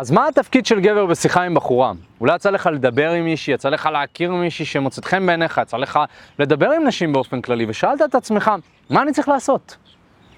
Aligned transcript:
אז 0.00 0.10
מה 0.10 0.28
התפקיד 0.28 0.66
של 0.66 0.80
גבר 0.80 1.06
בשיחה 1.06 1.42
עם 1.42 1.54
בחורה? 1.54 1.92
אולי 2.20 2.34
יצא 2.34 2.50
לך 2.50 2.68
לדבר 2.72 3.10
עם 3.10 3.24
מישהי, 3.24 3.54
יצא 3.54 3.68
לך 3.68 3.88
להכיר 3.92 4.32
מישהי 4.32 4.64
שמוצאת 4.64 5.04
חן 5.04 5.26
בעיניך, 5.26 5.60
יצא 5.62 5.76
לך 5.76 5.98
לדבר 6.38 6.70
עם 6.70 6.86
נשים 6.86 7.12
באופן 7.12 7.40
כללי, 7.40 7.66
ושאלת 7.68 8.02
את 8.02 8.14
עצמך, 8.14 8.50
מה 8.90 9.02
אני 9.02 9.12
צריך 9.12 9.28
לעשות? 9.28 9.76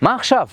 מה 0.00 0.14
עכשיו? 0.14 0.48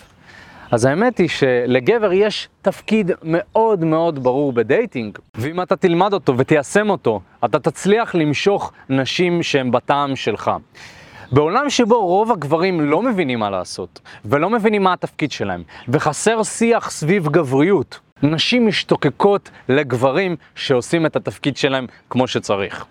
אז 0.71 0.85
האמת 0.85 1.17
היא 1.17 1.29
שלגבר 1.29 2.13
יש 2.13 2.49
תפקיד 2.61 3.11
מאוד 3.23 3.83
מאוד 3.83 4.23
ברור 4.23 4.53
בדייטינג, 4.53 5.17
ואם 5.35 5.61
אתה 5.61 5.75
תלמד 5.75 6.13
אותו 6.13 6.37
ותיישם 6.37 6.89
אותו, 6.89 7.21
אתה 7.45 7.59
תצליח 7.59 8.15
למשוך 8.15 8.71
נשים 8.89 9.43
שהן 9.43 9.71
בטעם 9.71 10.15
שלך. 10.15 10.51
בעולם 11.31 11.69
שבו 11.69 12.05
רוב 12.05 12.31
הגברים 12.31 12.81
לא 12.81 13.01
מבינים 13.01 13.39
מה 13.39 13.49
לעשות, 13.49 13.99
ולא 14.25 14.49
מבינים 14.49 14.83
מה 14.83 14.93
התפקיד 14.93 15.31
שלהם, 15.31 15.63
וחסר 15.87 16.43
שיח 16.43 16.89
סביב 16.89 17.27
גבריות, 17.27 17.99
נשים 18.23 18.67
משתוקקות 18.67 19.49
לגברים 19.69 20.35
שעושים 20.55 21.05
את 21.05 21.15
התפקיד 21.15 21.57
שלהם 21.57 21.87
כמו 22.09 22.27
שצריך. 22.27 22.85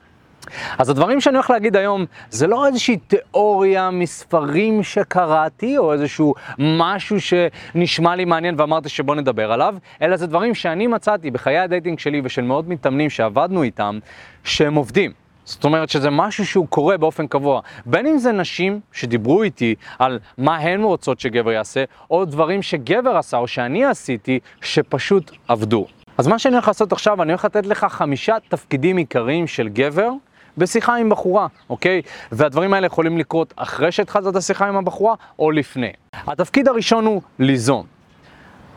אז 0.79 0.91
הדברים 0.91 1.21
שאני 1.21 1.37
הולך 1.37 1.51
להגיד 1.51 1.77
היום 1.77 2.05
זה 2.31 2.47
לא 2.47 2.67
איזושהי 2.67 2.97
תיאוריה 2.97 3.91
מספרים 3.91 4.83
שקראתי 4.83 5.79
או 5.79 5.93
איזשהו 5.93 6.35
משהו 6.59 7.17
שנשמע 7.21 8.17
לי 8.17 8.25
מעניין 8.25 8.55
ואמרתי 8.59 8.89
שבוא 8.89 9.15
נדבר 9.15 9.53
עליו, 9.53 9.75
אלא 10.03 10.17
זה 10.17 10.27
דברים 10.27 10.55
שאני 10.55 10.87
מצאתי 10.87 11.31
בחיי 11.31 11.59
ה 11.59 11.64
dating 11.64 11.99
שלי 11.99 12.21
ושל 12.25 12.43
מאות 12.43 12.69
מתאמנים 12.69 13.11
שעבדנו 13.11 13.63
איתם, 13.63 13.99
שהם 14.45 14.75
עובדים. 14.75 15.28
זאת 15.49 15.65
אומרת 15.65 15.89
שזה 15.89 16.11
משהו 16.11 16.47
שהוא 16.47 16.67
קורה 16.69 16.97
באופן 16.97 17.27
קבוע. 17.27 17.61
בין 17.87 18.07
אם 18.07 18.19
זה 18.19 18.33
נשים 18.33 18.81
שדיברו 18.93 19.43
איתי 19.43 19.75
על 19.99 20.19
מה 20.39 20.57
הן 20.57 20.83
רוצות 20.83 21.21
שגבר 21.21 21.53
יעשה, 21.53 21.85
או 22.11 22.25
דברים 22.25 22.63
שגבר 22.63 23.17
עשה 23.17 23.37
או 23.37 23.49
שאני 23.49 23.85
עשיתי, 23.85 24.39
שפשוט 24.61 25.31
עבדו. 25.49 25.87
אז 26.19 26.27
מה 26.27 26.39
שאני 26.39 26.55
הולך 26.55 26.69
לעשות 26.69 26.93
עכשיו, 26.93 27.23
אני 27.23 27.33
הולך 27.33 27.45
לתת 27.45 27.67
לך 27.67 27.87
חמישה 27.91 28.37
תפקידים 28.49 28.97
עיקריים 28.97 29.47
של 29.47 29.69
גבר 29.69 30.11
בשיחה 30.59 30.97
עם 30.97 31.09
בחורה, 31.09 31.47
אוקיי? 31.71 32.03
והדברים 32.33 32.75
האלה 32.75 32.87
יכולים 32.87 33.19
לקרות 33.19 33.55
אחרי 33.57 33.93
שהתחלת 33.93 34.27
את 34.27 34.37
השיחה 34.37 34.69
עם 34.69 34.77
הבחורה 34.77 35.15
או 35.39 35.51
לפני. 35.51 35.93
התפקיד 36.13 36.69
הראשון 36.69 37.07
הוא 37.07 37.23
ליזום. 37.39 37.87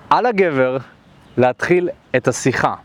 על 0.10 0.26
הגבר 0.26 0.78
להתחיל 1.38 1.90
את 2.16 2.28
השיחה. 2.28 2.76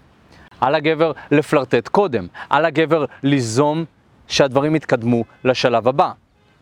על 0.60 0.74
הגבר 0.74 1.12
לפלרטט 1.30 1.88
קודם, 1.88 2.26
על 2.50 2.64
הגבר 2.64 3.04
ליזום 3.22 3.84
שהדברים 4.28 4.76
יתקדמו 4.76 5.24
לשלב 5.44 5.88
הבא. 5.88 6.10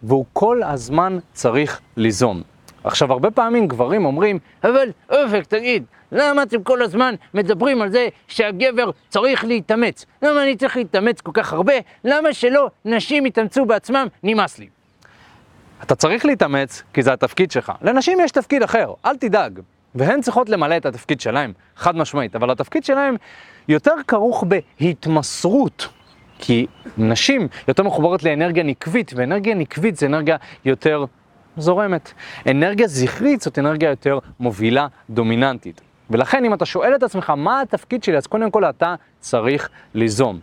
והוא 0.03 0.25
כל 0.33 0.62
הזמן 0.62 1.19
צריך 1.33 1.81
ליזום. 1.97 2.42
עכשיו, 2.84 3.12
הרבה 3.12 3.31
פעמים 3.31 3.69
גברים 3.69 4.05
אומרים, 4.05 4.39
אבל 4.65 4.89
אופק, 5.11 5.45
תגיד, 5.48 5.84
למה 6.12 6.42
אתם 6.42 6.62
כל 6.62 6.83
הזמן 6.83 7.15
מדברים 7.34 7.83
על 7.83 7.91
זה 7.91 8.09
שהגבר 8.28 8.91
צריך 9.09 9.45
להתאמץ? 9.45 10.06
למה 10.22 10.42
אני 10.42 10.56
צריך 10.56 10.77
להתאמץ 10.77 11.20
כל 11.20 11.31
כך 11.34 11.53
הרבה? 11.53 11.72
למה 12.05 12.33
שלא 12.33 12.70
נשים 12.84 13.27
יתאמצו 13.27 13.65
בעצמם? 13.65 14.06
נמאס 14.22 14.59
לי. 14.59 14.69
אתה 15.83 15.95
צריך 15.95 16.25
להתאמץ 16.25 16.83
כי 16.92 17.03
זה 17.03 17.12
התפקיד 17.12 17.50
שלך. 17.50 17.72
לנשים 17.83 18.20
יש 18.20 18.31
תפקיד 18.31 18.62
אחר, 18.62 18.92
אל 19.06 19.17
תדאג. 19.17 19.61
והן 19.95 20.20
צריכות 20.20 20.48
למלא 20.48 20.77
את 20.77 20.87
התפקיד 20.87 21.20
שלהן, 21.20 21.53
חד 21.77 21.97
משמעית, 21.97 22.37
אבל 22.37 22.50
התפקיד 22.50 22.84
שלהן 22.84 23.17
יותר 23.69 23.93
כרוך 24.09 24.45
בהתמסרות. 24.81 25.89
כי 26.39 26.67
נשים 26.98 27.48
יותר 27.69 27.83
מחוברות 27.83 28.23
לאנרגיה 28.23 28.62
נקבית, 28.62 29.12
ואנרגיה 29.17 29.55
נקבית 29.55 29.97
זה 29.97 30.06
אנרגיה 30.06 30.37
יותר 30.65 31.05
זורמת. 31.56 32.12
אנרגיה 32.51 32.87
זכרית 32.87 33.41
זאת 33.41 33.59
אנרגיה 33.59 33.91
יותר 33.91 34.19
מובילה, 34.41 34.87
דומיננטית. 35.11 35.81
ולכן 36.11 36.45
אם 36.45 36.55
אתה 36.55 36.67
שואל 36.67 36.95
את 36.95 37.03
עצמך 37.03 37.31
מה 37.31 37.61
התפקיד 37.61 38.05
שלי, 38.05 38.17
אז 38.17 38.27
קודם 38.27 38.51
כל 38.51 38.65
אתה 38.65 38.95
צריך 39.21 39.69
ליזום. 39.95 40.41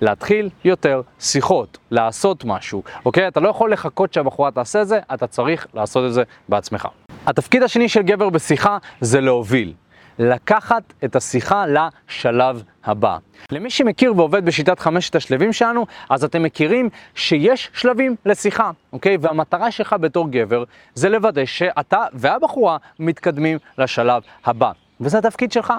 להתחיל 0.00 0.50
יותר 0.64 1.00
שיחות, 1.20 1.78
לעשות 1.90 2.44
משהו, 2.44 2.82
אוקיי? 3.04 3.28
אתה 3.28 3.40
לא 3.40 3.48
יכול 3.48 3.72
לחכות 3.72 4.12
שהבחורה 4.12 4.50
תעשה 4.50 4.82
את 4.82 4.88
זה, 4.88 5.00
אתה 5.14 5.26
צריך 5.26 5.66
לעשות 5.74 6.06
את 6.06 6.12
זה 6.14 6.22
בעצמך. 6.48 6.88
התפקיד 7.26 7.62
השני 7.62 7.88
של 7.88 8.02
גבר 8.02 8.30
בשיחה 8.30 8.78
זה 9.00 9.20
להוביל. 9.20 9.72
לקחת 10.18 10.82
את 11.04 11.16
השיחה 11.16 11.64
לשלב 11.66 12.62
הבא. 12.84 13.18
למי 13.52 13.70
שמכיר 13.70 14.16
ועובד 14.16 14.44
בשיטת 14.44 14.80
חמשת 14.80 15.14
השלבים 15.16 15.52
שלנו, 15.52 15.86
אז 16.10 16.24
אתם 16.24 16.42
מכירים 16.42 16.88
שיש 17.14 17.70
שלבים 17.74 18.16
לשיחה, 18.26 18.70
אוקיי? 18.92 19.16
והמטרה 19.20 19.70
שלך 19.70 19.96
בתור 20.00 20.28
גבר 20.30 20.64
זה 20.94 21.08
לוודא 21.08 21.44
שאתה 21.44 22.04
והבחורה 22.12 22.76
מתקדמים 22.98 23.58
לשלב 23.78 24.22
הבא. 24.44 24.70
וזה 25.00 25.18
התפקיד 25.18 25.52
שלך. 25.52 25.72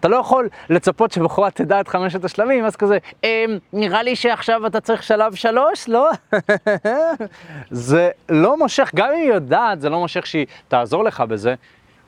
אתה 0.00 0.08
לא 0.08 0.16
יכול 0.16 0.48
לצפות 0.70 1.12
שבחורה 1.12 1.50
תדע 1.50 1.80
את 1.80 1.88
חמשת 1.88 2.24
השלבים, 2.24 2.64
אז 2.64 2.76
כזה, 2.76 2.98
אמ, 3.24 3.28
נראה 3.72 4.02
לי 4.02 4.16
שעכשיו 4.16 4.66
אתה 4.66 4.80
צריך 4.80 5.02
שלב 5.02 5.34
שלוש, 5.34 5.88
לא? 5.88 6.10
זה 7.70 8.10
לא 8.28 8.58
מושך, 8.58 8.90
גם 8.94 9.08
אם 9.08 9.20
היא 9.20 9.28
יודעת, 9.28 9.80
זה 9.80 9.88
לא 9.88 9.98
מושך 9.98 10.26
שהיא 10.26 10.46
תעזור 10.68 11.04
לך 11.04 11.20
בזה. 11.20 11.54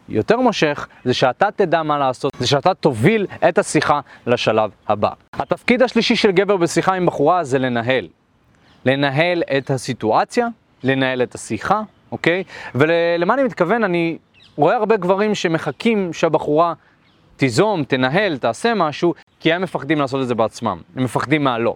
יותר 0.08 0.40
מושך 0.40 0.88
זה 1.04 1.14
שאתה 1.14 1.50
תדע 1.56 1.82
מה 1.82 1.98
לעשות, 1.98 2.32
זה 2.38 2.46
שאתה 2.46 2.74
תוביל 2.74 3.26
את 3.48 3.58
השיחה 3.58 4.00
לשלב 4.26 4.70
הבא. 4.88 5.10
התפקיד 5.32 5.82
השלישי 5.82 6.16
של 6.16 6.30
גבר 6.30 6.56
בשיחה 6.56 6.94
עם 6.94 7.06
בחורה 7.06 7.44
זה 7.44 7.58
לנהל. 7.58 8.08
לנהל 8.84 9.42
את 9.58 9.70
הסיטואציה, 9.70 10.46
לנהל 10.82 11.22
את 11.22 11.34
השיחה, 11.34 11.82
אוקיי? 12.12 12.44
ולמה 12.74 13.34
אני 13.34 13.42
מתכוון? 13.42 13.84
אני 13.84 14.18
רואה 14.56 14.76
הרבה 14.76 14.96
גברים 14.96 15.34
שמחכים 15.34 16.12
שהבחורה 16.12 16.72
תיזום, 17.36 17.84
תנהל, 17.84 18.38
תעשה 18.38 18.74
משהו, 18.74 19.14
כי 19.40 19.52
הם 19.52 19.62
מפחדים 19.62 19.98
לעשות 19.98 20.22
את 20.22 20.28
זה 20.28 20.34
בעצמם, 20.34 20.78
הם 20.96 21.04
מפחדים 21.04 21.44
מהלא. 21.44 21.74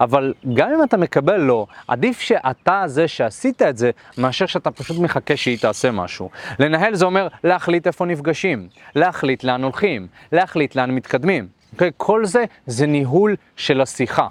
אבל 0.00 0.34
גם 0.54 0.70
אם 0.70 0.82
אתה 0.82 0.96
מקבל 0.96 1.36
לא, 1.36 1.66
עדיף 1.88 2.20
שאתה 2.20 2.82
זה 2.86 3.08
שעשית 3.08 3.62
את 3.62 3.76
זה, 3.76 3.90
מאשר 4.18 4.46
שאתה 4.46 4.70
פשוט 4.70 4.98
מחכה 4.98 5.36
שהיא 5.36 5.58
תעשה 5.58 5.90
משהו. 5.90 6.30
לנהל 6.58 6.94
זה 6.94 7.04
אומר 7.04 7.28
להחליט 7.44 7.86
איפה 7.86 8.04
נפגשים, 8.06 8.68
להחליט 8.94 9.44
לאן 9.44 9.62
הולכים, 9.62 10.06
להחליט 10.32 10.76
לאן 10.76 10.90
מתקדמים. 10.90 11.46
אוקיי? 11.72 11.90
כל 11.96 12.24
זה 12.24 12.44
זה 12.66 12.86
ניהול 12.86 13.36
של 13.56 13.80
השיחה. 13.80 14.28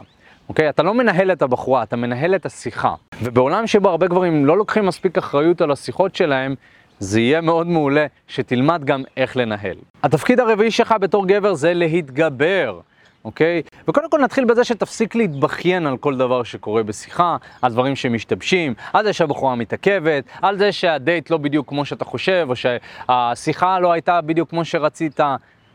אוקיי? 0.49 0.69
אתה 0.69 0.83
לא 0.83 0.93
מנהל 0.93 1.31
את 1.31 1.41
הבחורה, 1.41 1.83
אתה 1.83 1.95
מנהל 1.95 2.35
את 2.35 2.45
השיחה. 2.45 2.95
ובעולם 3.21 3.67
שבו 3.67 3.89
הרבה 3.89 4.07
גברים 4.07 4.45
לא 4.45 4.57
לוקחים 4.57 4.85
מספיק 4.85 5.17
אחריות 5.17 5.61
על 5.61 5.71
השיחות 5.71 6.15
שלהם, 6.15 6.55
זה 6.99 7.19
יהיה 7.19 7.41
מאוד 7.41 7.67
מעולה 7.67 8.05
שתלמד 8.27 8.83
גם 8.85 9.03
איך 9.17 9.37
לנהל. 9.37 9.75
התפקיד 10.03 10.39
הרביעי 10.39 10.71
שלך 10.71 10.95
בתור 11.01 11.27
גבר 11.27 11.53
זה 11.53 11.73
להתגבר. 11.73 12.79
אוקיי? 13.25 13.61
וקודם 13.87 14.09
כל 14.09 14.19
נתחיל 14.19 14.45
בזה 14.45 14.63
שתפסיק 14.63 15.15
להתבכיין 15.15 15.87
על 15.87 15.97
כל 15.97 16.17
דבר 16.17 16.43
שקורה 16.43 16.83
בשיחה, 16.83 17.37
על 17.61 17.71
דברים 17.71 17.95
שמשתבשים, 17.95 18.73
על 18.93 19.05
זה 19.05 19.13
שהבחורה 19.13 19.55
מתעכבת, 19.55 20.23
על 20.41 20.57
זה 20.57 20.71
שהדייט 20.71 21.29
לא 21.29 21.37
בדיוק 21.37 21.69
כמו 21.69 21.85
שאתה 21.85 22.05
חושב, 22.05 22.47
או 22.49 22.53
שהשיחה 22.55 23.79
לא 23.79 23.91
הייתה 23.91 24.21
בדיוק 24.21 24.49
כמו 24.49 24.65
שרצית. 24.65 25.19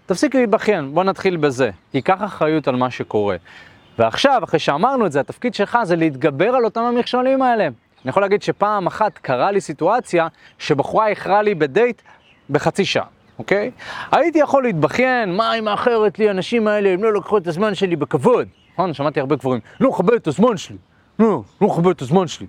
תפסיק 0.07 0.35
להתבכיין, 0.35 0.95
בוא 0.95 1.05
נתחיל 1.05 1.37
בזה. 1.37 1.71
תיקח 1.91 2.25
אחריות 2.25 2.69
על 2.69 2.77
מה 2.77 2.91
שקורה. 2.91 3.37
ועכשיו, 3.99 4.41
אחרי 4.45 4.61
שאמרנו 4.61 5.07
את 5.07 5.13
זה, 5.13 5.21
התפקיד 5.21 5.55
שלך 5.55 5.79
זה 5.83 5.97
להתגבר 5.97 6.49
על 6.49 6.65
אותם 6.65 6.81
המכשולים 6.81 7.43
האלה. 7.43 7.65
אני 7.65 8.11
יכול 8.11 8.23
להגיד 8.23 8.43
שפעם 8.43 8.87
אחת 8.87 9.19
קרה 9.19 9.51
לי 9.51 9.61
סיטואציה 9.61 10.29
שבחורה 10.59 11.09
איחרה 11.09 11.43
לי 11.43 11.55
בדייט 11.55 12.03
בחצי 12.51 12.85
שעה. 12.85 13.18
אוקיי? 13.39 13.71
הייתי 14.13 14.39
יכול 14.39 14.63
להתבכיין, 14.63 15.37
מה 15.37 15.51
היא 15.51 15.63
מאחרת 15.63 16.19
לי, 16.19 16.29
האנשים 16.29 16.69
האלה, 16.69 16.91
הם 16.91 17.03
לא 17.03 17.15
לקחו 17.15 17.39
את 17.39 17.47
הזמן 17.47 17.75
שלי 17.75 17.97
בכבוד. 17.97 18.49
נכון? 18.73 18.95
שמעתי 18.95 19.21
הרבה 19.21 19.37
גבוהים, 19.37 19.61
לא 19.81 19.91
מכבד 19.91 20.15
את 20.15 20.27
הזמן 20.27 20.57
שלי. 20.57 20.77
לא, 21.19 21.43
לא 21.61 21.69
מכבד 21.69 21.91
את 21.91 22.03
הזמן 22.03 22.27
שלי. 22.27 22.47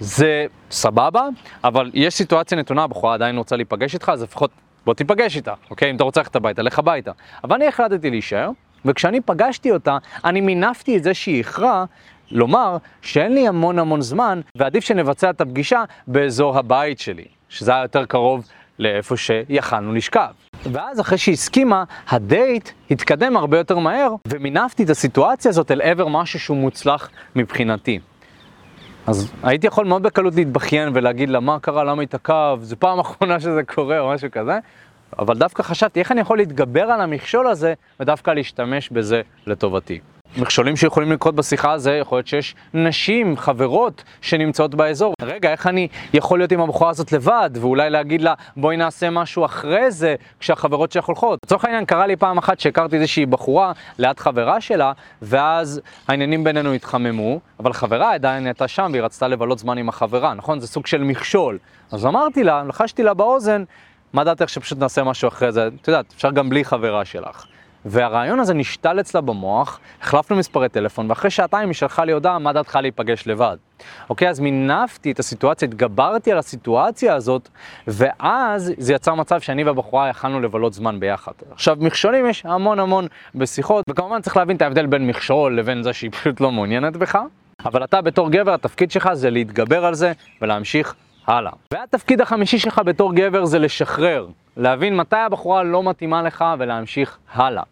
זה 0.00 0.46
סבבה, 0.70 1.28
אבל 1.64 1.90
יש 1.94 2.14
סיטואציה 2.14 2.58
נתונה, 2.58 2.82
הבחורה 2.82 3.14
עדיין 3.14 3.38
רוצה 3.38 3.56
להיפגש 3.56 3.94
איתך, 3.94 4.08
אז 4.08 4.22
לפחות 4.22 4.50
בוא 4.84 4.94
תיפגש 4.94 5.36
איתה, 5.36 5.54
אוקיי? 5.70 5.90
אם 5.90 5.96
אתה 5.96 6.04
רוצה 6.04 6.20
ללכת 6.20 6.36
הביתה, 6.36 6.62
לך 6.62 6.78
הביתה. 6.78 7.10
אבל 7.44 7.56
אני 7.56 7.66
החלטתי 7.66 8.10
להישאר, 8.10 8.50
וכשאני 8.84 9.20
פגשתי 9.20 9.70
אותה, 9.70 9.98
אני 10.24 10.40
מינפתי 10.40 10.96
את 10.96 11.02
זה 11.02 11.14
שהיא 11.14 11.38
איחרה 11.38 11.84
לומר 12.30 12.76
שאין 13.02 13.34
לי 13.34 13.48
המון 13.48 13.78
המון 13.78 14.00
זמן, 14.00 14.40
ועדיף 14.56 14.84
שנבצע 14.84 15.30
את 15.30 15.40
הפגישה 15.40 15.84
באזור 16.06 16.58
הבית 16.58 16.98
שלי, 16.98 17.24
שזה 17.48 17.72
היה 17.72 17.82
יותר 17.82 18.04
קרוב 18.04 18.46
לאיפה 18.78 19.16
שיכלנו 19.16 19.92
לשכב. 19.92 20.30
ואז 20.72 21.00
אחרי 21.00 21.18
שהיא 21.18 21.32
הסכימה, 21.32 21.84
הדייט 22.08 22.70
התקדם 22.90 23.36
הרבה 23.36 23.58
יותר 23.58 23.78
מהר, 23.78 24.14
ומינפתי 24.28 24.84
את 24.84 24.90
הסיטואציה 24.90 25.48
הזאת 25.48 25.70
אל 25.70 25.82
עבר 25.82 26.08
משהו 26.08 26.40
שהוא 26.40 26.56
מוצלח 26.56 27.10
מבחינתי. 27.36 27.98
אז 29.06 29.32
הייתי 29.42 29.66
יכול 29.66 29.86
מאוד 29.86 30.02
בקלות 30.02 30.34
להתבכיין 30.34 30.88
ולהגיד 30.94 31.28
לה 31.28 31.40
מה 31.40 31.58
קרה, 31.60 31.84
למה 31.84 32.02
התעכב, 32.02 32.58
זו 32.62 32.76
פעם 32.78 32.98
אחרונה 32.98 33.40
שזה 33.40 33.62
קורה 33.62 33.98
או 34.00 34.10
משהו 34.14 34.28
כזה, 34.32 34.58
אבל 35.18 35.38
דווקא 35.38 35.62
חשבתי 35.62 36.00
איך 36.00 36.12
אני 36.12 36.20
יכול 36.20 36.38
להתגבר 36.38 36.82
על 36.82 37.00
המכשול 37.00 37.46
הזה 37.46 37.74
ודווקא 38.00 38.30
להשתמש 38.30 38.90
בזה 38.90 39.22
לטובתי. 39.46 40.00
מכשולים 40.36 40.76
שיכולים 40.76 41.12
לקרות 41.12 41.34
בשיחה 41.34 41.72
הזה, 41.72 41.92
יכול 41.92 42.18
להיות 42.18 42.26
שיש 42.26 42.54
נשים, 42.74 43.36
חברות, 43.36 44.04
שנמצאות 44.20 44.74
באזור. 44.74 45.14
רגע, 45.22 45.52
איך 45.52 45.66
אני 45.66 45.88
יכול 46.14 46.38
להיות 46.38 46.52
עם 46.52 46.60
הבחורה 46.60 46.90
הזאת 46.90 47.12
לבד, 47.12 47.50
ואולי 47.54 47.90
להגיד 47.90 48.20
לה, 48.20 48.34
בואי 48.56 48.76
נעשה 48.76 49.10
משהו 49.10 49.44
אחרי 49.44 49.90
זה, 49.90 50.14
כשהחברות 50.40 50.92
שלך 50.92 51.04
הולכות. 51.04 51.38
לצורך 51.44 51.64
העניין, 51.64 51.84
קרה 51.84 52.06
לי 52.06 52.16
פעם 52.16 52.38
אחת 52.38 52.60
שהכרתי 52.60 52.96
איזושהי 52.96 53.26
בחורה 53.26 53.72
ליד 53.98 54.18
חברה 54.18 54.60
שלה, 54.60 54.92
ואז 55.22 55.80
העניינים 56.08 56.44
בינינו 56.44 56.72
התחממו, 56.72 57.40
אבל 57.60 57.72
חברה 57.72 58.14
עדיין 58.14 58.46
הייתה 58.46 58.68
שם 58.68 58.88
והיא 58.92 59.02
רצתה 59.02 59.28
לבלות 59.28 59.58
זמן 59.58 59.78
עם 59.78 59.88
החברה, 59.88 60.34
נכון? 60.34 60.60
זה 60.60 60.66
סוג 60.66 60.86
של 60.86 61.02
מכשול. 61.02 61.58
אז 61.92 62.06
אמרתי 62.06 62.44
לה, 62.44 62.62
לחשתי 62.62 63.02
לה 63.02 63.14
באוזן, 63.14 63.64
מה 64.12 64.24
דעתך 64.24 64.48
שפשוט 64.48 64.78
נעשה 64.78 65.04
משהו 65.04 65.28
אחרי 65.28 65.52
זה? 65.52 65.68
את 65.82 65.88
יודעת, 65.88 66.12
אפשר 66.16 66.30
גם 66.30 66.50
בלי 66.50 66.64
חברה 66.64 67.04
שלך. 67.04 67.46
והרעיון 67.86 68.40
הזה 68.40 68.54
נשתל 68.54 69.00
אצלה 69.00 69.20
במוח, 69.20 69.80
החלפנו 70.02 70.36
מספרי 70.36 70.68
טלפון, 70.68 71.10
ואחרי 71.10 71.30
שעתיים 71.30 71.68
היא 71.68 71.74
שלחה 71.74 72.04
לי 72.04 72.12
הודעה, 72.12 72.38
מה 72.38 72.52
דעתך 72.52 72.78
להיפגש 72.82 73.26
לבד? 73.26 73.56
אוקיי, 74.10 74.28
אז 74.28 74.40
מינפתי 74.40 75.12
את 75.12 75.18
הסיטואציה, 75.18 75.68
התגברתי 75.68 76.32
על 76.32 76.38
הסיטואציה 76.38 77.14
הזאת, 77.14 77.48
ואז 77.86 78.72
זה 78.78 78.92
יצר 78.92 79.14
מצב 79.14 79.40
שאני 79.40 79.64
והבחורה 79.64 80.08
יכלנו 80.08 80.40
לבלות 80.40 80.72
זמן 80.72 81.00
ביחד. 81.00 81.32
עכשיו, 81.50 81.76
מכשולים 81.80 82.26
יש 82.26 82.46
המון 82.46 82.78
המון 82.78 83.06
בשיחות, 83.34 83.84
וכמובן 83.90 84.20
צריך 84.20 84.36
להבין 84.36 84.56
את 84.56 84.62
ההבדל 84.62 84.86
בין 84.86 85.06
מכשול 85.06 85.58
לבין 85.58 85.82
זה 85.82 85.92
שהיא 85.92 86.10
פשוט 86.10 86.40
לא 86.40 86.52
מעוניינת 86.52 86.96
בך, 86.96 87.18
אבל 87.64 87.84
אתה 87.84 88.00
בתור 88.00 88.30
גבר, 88.30 88.54
התפקיד 88.54 88.90
שלך 88.90 89.12
זה 89.12 89.30
להתגבר 89.30 89.84
על 89.84 89.94
זה 89.94 90.12
ולהמשיך 90.42 90.94
הלאה. 91.26 91.52
והתפקיד 91.72 92.20
החמישי 92.20 92.58
שלך 92.58 92.80
בתור 92.84 93.14
גבר 93.14 93.44
זה 93.44 93.58
לשחרר, 93.58 94.26
להבין 94.56 94.96
מתי 94.96 95.16
הבחורה 95.16 95.62
לא 95.62 95.82
מתאימה 95.82 96.22
לך 96.22 96.44
ולהמשיך 96.58 97.18
הלאה. 97.32 97.62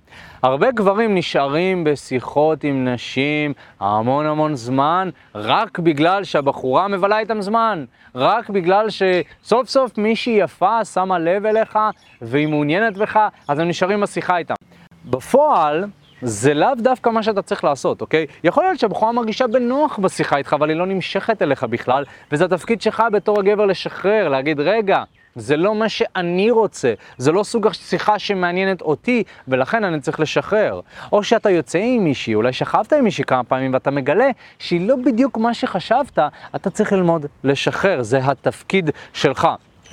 הרבה 0.43 0.71
גברים 0.71 1.15
נשארים 1.15 1.85
בשיחות 1.85 2.65
עם 2.65 2.89
נשים 2.89 3.53
המון 3.81 4.27
המון 4.27 4.55
זמן, 4.55 5.09
רק 5.35 5.79
בגלל 5.79 6.25
שהבחורה 6.25 6.89
מבלה 6.89 7.19
איתם 7.19 7.41
זמן, 7.41 7.85
רק 8.15 8.51
בגלל 8.51 8.87
שסוף 8.91 9.69
סוף 9.69 9.99
מישהי 9.99 10.33
יפה 10.33 10.85
שמה 10.85 11.19
לב 11.19 11.47
אליך 11.47 11.79
והיא 12.23 12.49
מעוניינת 12.49 12.97
בך, 12.97 13.19
אז 13.49 13.59
הם 13.59 13.69
נשארים 13.69 14.01
בשיחה 14.01 14.37
איתם. 14.37 14.55
בפועל, 15.05 15.85
זה 16.23 16.55
לאו 16.55 16.75
דווקא 16.79 17.11
מה 17.11 17.23
שאתה 17.23 17.43
צריך 17.43 17.65
לעשות, 17.65 18.01
אוקיי? 18.01 18.27
יכול 18.45 18.65
להיות 18.65 18.79
שהבחורה 18.79 19.13
מרגישה 19.13 19.47
בנוח 19.47 19.99
בשיחה 19.99 20.37
איתך, 20.37 20.53
אבל 20.53 20.69
היא 20.69 20.77
לא 20.77 20.87
נמשכת 20.87 21.43
אליך 21.43 21.65
בכלל, 21.65 22.05
וזה 22.33 22.45
התפקיד 22.45 22.83
שלך 22.83 23.03
בתור 23.13 23.39
הגבר 23.39 23.67
לשחרר, 23.67 24.29
להגיד, 24.29 24.61
רגע, 24.61 25.03
זה 25.35 25.57
לא 25.57 25.75
מה 25.75 25.89
שאני 25.89 26.51
רוצה, 26.51 26.95
זה 27.19 27.33
לא 27.33 27.43
סוג 27.43 27.67
השיחה 27.67 28.19
שמעניינת 28.19 28.83
אותי, 28.83 29.23
ולכן 29.49 29.85
אני 29.85 30.01
צריך 30.01 30.21
לשחרר. 30.21 30.81
או 31.13 31.23
שאתה 31.23 31.51
יוצא 31.51 31.79
עם 31.79 32.05
מישהי, 32.05 32.35
אולי 32.35 32.53
שכבת 32.53 32.93
עם 32.93 33.05
מישהי 33.05 33.25
כמה 33.25 33.45
פעמים, 33.45 33.75
ואתה 33.75 33.91
מגלה 33.91 34.29
שהיא 34.59 34.89
לא 34.89 34.97
בדיוק 35.05 35.39
מה 35.39 35.55
שחשבת, 35.55 36.19
אתה 36.57 36.71
צריך 36.71 36.93
ללמוד 36.93 37.27
לשחרר, 37.45 38.03
זה 38.03 38.21
התפקיד 38.23 38.91
שלך. 39.13 39.49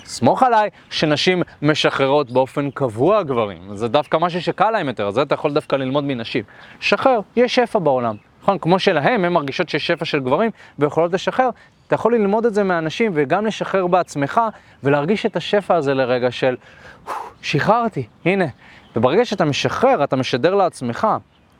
סמוך 0.06 0.44
עליי 0.44 0.69
שנשים 0.89 1.44
משחררות 1.62 2.31
באופן 2.31 2.71
קבוע 2.71 3.24
גברים, 3.24 3.75
זה 3.75 3.88
דווקא 3.88 4.18
משהו 4.18 4.42
שקל 4.42 4.71
להם 4.71 4.88
יותר, 4.88 5.12
זה 5.12 5.21
אתה 5.21 5.36
יכול 5.36 5.53
דווקא 5.53 5.75
ללמוד 5.75 6.03
מנשים. 6.03 6.44
שחרר, 6.80 7.19
יש 7.36 7.56
שפע 7.56 7.80
בעולם. 7.80 8.15
נכון, 8.44 8.57
כמו 8.59 8.80
שלהם, 8.80 9.25
הן 9.25 9.33
מרגישות 9.33 9.69
שיש 9.69 9.88
שפע 9.88 10.06
של 10.06 10.19
גברים 10.19 10.51
ויכולות 10.80 11.13
לשחרר, 11.13 11.50
אתה 11.88 11.95
יכול 11.95 12.15
ללמוד 12.15 12.45
את 12.45 12.53
זה 12.53 12.63
מהאנשים 12.63 13.12
וגם 13.15 13.45
לשחרר 13.45 13.88
בעצמך 13.88 14.42
ולהרגיש 14.83 15.25
את 15.25 15.36
השפע 15.36 15.75
הזה 15.75 15.94
לרגע 15.94 16.31
של 16.31 16.56
שחררתי, 17.42 18.07
הנה. 18.25 18.45
וברגע 18.95 19.25
שאתה 19.25 19.45
משחרר, 19.45 20.03
אתה 20.03 20.15
משדר 20.15 20.56
לעצמך 20.56 21.07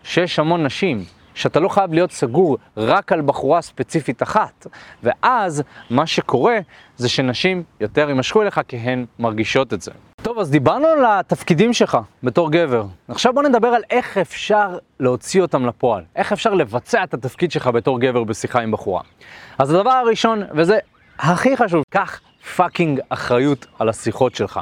שיש 0.04 0.40
המון 0.40 0.66
נשים 0.66 1.04
שאתה 1.36 1.60
לא 1.60 1.70
חייב 1.70 1.94
להיות 1.94 2.12
סגור 2.12 2.58
רק 2.78 3.12
על 3.12 3.22
בחורה 3.22 3.62
ספציפית 3.62 4.24
אחת. 4.24 4.68
ואז 5.04 5.64
מה 5.90 6.08
שקורה 6.08 6.60
זה 6.98 7.10
שנשים 7.10 7.64
יותר 7.80 8.10
יימשכו 8.10 8.42
אליך 8.42 8.62
כי 8.68 8.78
הן 8.78 9.06
מרגישות 9.20 9.74
את 9.74 9.82
זה. 9.82 9.92
טוב, 10.22 10.40
אז 10.40 10.52
דיברנו 10.52 10.88
על 10.88 11.06
התפקידים 11.06 11.74
שלך 11.74 11.98
בתור 12.24 12.52
גבר. 12.52 12.86
עכשיו 13.08 13.34
בוא 13.34 13.44
נדבר 13.44 13.68
על 13.68 13.82
איך 13.90 14.18
אפשר 14.18 14.78
להוציא 15.00 15.42
אותם 15.42 15.66
לפועל. 15.66 16.04
איך 16.16 16.32
אפשר 16.32 16.54
לבצע 16.54 17.04
את 17.04 17.14
התפקיד 17.14 17.52
שלך 17.52 17.68
בתור 17.68 18.00
גבר 18.00 18.24
בשיחה 18.24 18.62
עם 18.62 18.72
בחורה. 18.72 19.02
אז 19.58 19.74
הדבר 19.74 19.92
הראשון, 19.92 20.44
וזה 20.56 20.78
הכי 21.20 21.58
חשוב, 21.58 21.84
קח 21.90 22.20
פאקינג 22.56 23.00
אחריות 23.10 23.66
על 23.80 23.90
השיחות 23.90 24.36
שלך. 24.36 24.60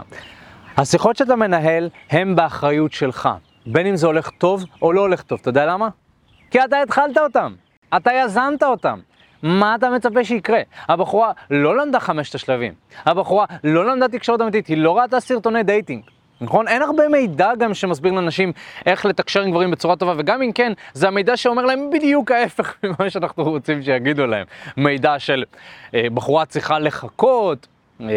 השיחות 0.77 1.15
שאתה 1.15 1.35
מנהל 1.35 1.89
הן 2.09 2.35
באחריות 2.35 2.93
שלך. 2.93 3.29
בין 3.65 3.87
אם 3.87 3.95
זה 3.95 4.07
הולך 4.07 4.29
טוב 4.37 4.65
או 4.81 4.93
לא 4.93 5.01
הולך 5.01 5.21
טוב. 5.21 5.39
אתה 5.41 5.49
יודע 5.49 5.65
למה? 5.65 5.89
כי 6.51 6.63
אתה 6.63 6.81
התחלת 6.81 7.17
אותם, 7.17 7.53
אתה 7.97 8.11
יזמת 8.13 8.63
אותם. 8.63 8.99
מה 9.43 9.75
אתה 9.75 9.89
מצפה 9.89 10.23
שיקרה? 10.23 10.61
הבחורה 10.87 11.31
לא 11.51 11.77
למדה 11.77 11.99
חמשת 11.99 12.35
השלבים, 12.35 12.73
הבחורה 13.05 13.45
לא 13.63 13.85
למדה 13.85 14.07
תקשורת 14.07 14.41
אמיתית, 14.41 14.67
היא 14.67 14.77
לא 14.77 14.97
ראתה 14.97 15.19
סרטוני 15.19 15.63
dating. 15.63 16.03
נכון? 16.41 16.67
אין 16.67 16.81
הרבה 16.81 17.07
מידע 17.07 17.51
גם 17.59 17.73
שמסביר 17.73 18.11
לנשים 18.11 18.51
איך 18.85 19.05
לתקשר 19.05 19.41
עם 19.41 19.51
גברים 19.51 19.71
בצורה 19.71 19.95
טובה, 19.95 20.13
וגם 20.17 20.41
אם 20.41 20.51
כן, 20.51 20.73
זה 20.93 21.07
המידע 21.07 21.37
שאומר 21.37 21.65
להם 21.65 21.89
בדיוק 21.89 22.31
ההפך 22.31 22.75
ממה 22.83 23.09
שאנחנו 23.09 23.43
רוצים 23.43 23.81
שיגידו 23.83 24.27
להם. 24.27 24.45
מידע 24.77 25.19
של 25.19 25.43
אה, 25.93 26.07
בחורה 26.13 26.45
צריכה 26.45 26.79
לחכות 26.79 27.67
אה, 28.01 28.07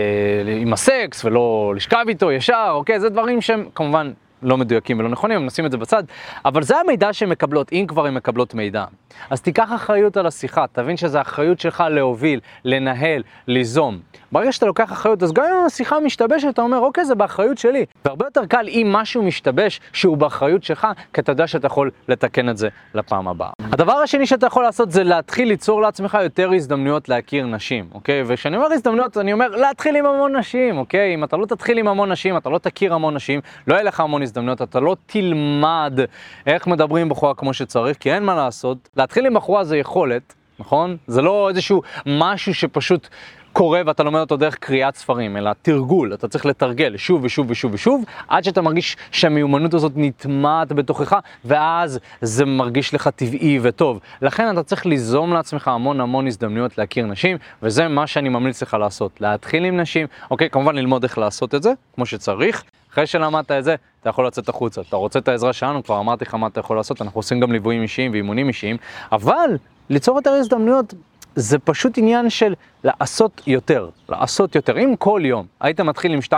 עם 0.61 0.73
הסקס 0.73 1.25
ולא 1.25 1.73
לשכב 1.77 2.05
איתו 2.09 2.33
ישר, 2.33 2.71
אוקיי? 2.71 3.01
זה 3.01 3.09
דברים 3.09 3.41
שהם 3.41 3.69
כמובן 3.75 4.13
לא 4.43 4.57
מדויקים 4.57 4.99
ולא 4.99 5.09
נכונים, 5.09 5.37
לשים 5.37 5.67
את 5.67 5.71
זה 5.71 5.79
בצד, 5.79 6.03
אבל 6.45 6.63
זה 6.63 6.77
המידע 6.77 7.13
שהן 7.13 7.29
מקבלות, 7.29 7.73
אם 7.73 7.85
כבר 7.89 8.07
הן 8.07 8.15
מקבלות 8.15 8.55
מידע. 8.55 8.85
אז 9.31 9.41
תיקח 9.41 9.71
אחריות 9.75 10.17
על 10.17 10.27
השיחה, 10.27 10.65
תבין 10.73 10.97
שזו 10.97 11.21
אחריות 11.21 11.61
שלך 11.61 11.85
להוביל, 11.91 12.41
לנהל, 12.65 13.23
ליזום. 13.47 13.99
ברגע 14.33 14.53
שאתה 14.53 14.67
לוקח 14.67 14.93
אחריות, 14.93 15.23
אז 15.23 15.33
גם 15.33 15.45
אם 15.45 15.67
השיחה 15.67 16.01
משתבשת, 16.01 16.49
אתה 16.49 16.63
אומר, 16.63 16.79
אוקיי, 16.79 17.05
זה 17.05 17.15
באחריות 17.15 17.59
שלי. 17.59 17.85
והרבה 18.05 18.27
יותר 18.27 18.47
קל 18.47 18.67
אם 18.69 18.89
משהו 18.93 19.23
משתבש 19.23 19.81
שהוא 19.93 20.17
באחריות 20.17 20.65
שלך, 20.65 20.87
כי 21.13 21.21
אתה 21.21 21.33
יודע 21.33 21.47
שאתה 21.47 21.67
יכול 21.67 21.91
לתקן 22.09 22.49
את 22.49 22.57
זה 22.57 22.69
לפעם 22.95 23.29
הבאה. 23.29 23.51
הדבר 23.73 23.93
השני 23.93 24.27
שאתה 24.27 24.47
יכול 24.47 24.65
לעשות 24.65 24.91
זה 24.91 25.05
להתחיל 25.05 25.49
ליצור 25.49 25.83
לעצמך 25.83 26.19
יותר 26.23 26.51
הזדמנויות 26.55 27.09
להכיר 27.09 27.47
נשים, 27.47 27.89
אוקיי? 27.95 28.23
וכשאני 28.27 28.57
אומר 28.57 28.73
הזדמנויות, 28.73 29.17
אני 29.17 29.33
אומר 29.33 29.49
להתחיל 29.49 29.97
עם 29.97 30.07
המון 30.07 30.37
נשים, 30.37 30.79
אוקיי? 30.79 31.15
אם 31.15 31.25
אתה 31.25 31.37
לא 31.37 31.47
תתחיל 31.47 31.79
עם 31.79 31.89
המון 31.89 32.13
נשים, 32.13 32.37
אתה 32.37 32.49
לא 32.49 32.59
תכיר 32.59 32.95
המון 32.95 33.15
נשים, 33.15 33.41
לא 33.67 33.75
יהיה 33.75 33.85
לך 33.85 34.01
המון 34.01 34.23
הזדמנויות, 34.23 34.63
אתה 34.63 34.81
לא 34.81 34.97
תלמד 35.07 35.99
איך 36.47 36.67
מדברים 36.67 37.09
בחורה 37.09 37.35
כמו 37.35 37.55
שצריך, 37.55 37.97
כי 37.97 38.13
אין 38.13 38.23
מה 38.25 38.35
לעשות. 38.35 38.89
להתחיל 38.97 39.27
עם 39.27 39.35
בחורה 39.35 39.65
זה 39.65 39.77
יכולת, 39.77 40.35
נכון? 40.59 40.97
זה 41.07 41.23
לא 41.23 41.49
איזשהו 41.49 41.83
משהו 42.07 42.55
שפשוט 42.55 43.09
קורא 43.53 43.79
ואתה 43.87 44.03
לומד 44.03 44.21
אותו 44.21 44.37
דרך 44.37 44.55
קריאת 44.55 44.97
ספרים, 44.97 45.37
אלא 45.37 45.51
תרגול, 45.63 46.15
אתה 46.15 46.29
צריך 46.29 46.47
לתרגל 46.47 46.97
שוב 46.97 47.25
ושוב 47.25 47.51
ושוב 47.51 47.75
ושוב, 47.75 48.05
עד 48.29 48.45
שאתה 48.45 48.63
מרגיש 48.63 48.97
שהמיומנות 49.11 49.75
הזאת 49.75 49.93
נטמעת 49.97 50.73
בתוכך, 50.73 51.17
ואז 51.45 51.99
זה 52.21 52.45
מרגיש 52.45 52.95
לך 52.95 53.09
טבעי 53.09 53.59
וטוב. 53.63 54.01
לכן 54.23 54.53
אתה 54.53 54.63
צריך 54.63 54.87
ליזום 54.87 55.33
לעצמך 55.33 55.69
המון 55.69 56.01
המון 56.01 56.27
הזדמנויות 56.27 56.79
להכיר 56.79 57.07
נשים, 57.07 57.37
וזה 57.63 57.89
מה 57.89 58.07
שאני 58.07 58.29
ממליץ 58.29 58.63
לך 58.63 58.75
לעשות, 58.75 59.21
להתחיל 59.21 59.65
עם 59.65 59.81
נשים, 59.81 60.07
אוקיי, 60.31 60.51
כמובן 60.51 60.77
ללמוד 60.77 61.03
איך 61.03 61.19
לעשות 61.19 61.55
את 61.55 61.63
זה, 61.63 61.73
כמו 61.95 62.07
שצריך. 62.07 62.65
אחרי 62.93 63.07
שלמדת 63.07 63.51
את 63.51 63.65
זה, 63.65 63.75
אתה 64.01 64.09
יכול 64.09 64.27
לצאת 64.27 64.49
החוצה. 64.49 64.81
אתה 64.81 64.97
רוצה 64.97 65.19
את 65.19 65.29
העזרה 65.29 65.53
שלנו, 65.53 65.85
כבר 65.85 66.01
אמרתי 66.01 66.25
לך 66.25 66.35
מה 66.35 66.47
אתה 66.47 66.61
יכול 66.61 66.77
לעשות, 66.77 67.03
אנחנו 67.03 67.19
עושים 67.19 67.41
גם 67.41 67.53
ליוויים 67.53 67.83
אישיים 67.83 68.13
ואימונים 68.13 68.49
אישיים, 68.49 68.77
אבל 69.13 69.57
ליצור 69.91 70.17
יותר 70.17 70.31
הזדמנויות 70.31 70.95
זה 71.37 71.59
פשוט 71.59 71.99
עניין 71.99 72.31
של 72.31 72.55
לעשות 72.85 73.43
יותר, 73.47 73.89
לעשות 74.09 74.55
יותר. 74.55 74.79
אם 74.79 74.97
כל 74.97 75.21
יום 75.25 75.47
היית 75.61 75.81
מתחיל 75.81 76.13
עם 76.13 76.21
2-3 76.29 76.35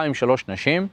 נשים, 0.48 0.86